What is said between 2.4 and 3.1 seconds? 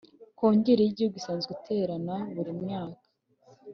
myaka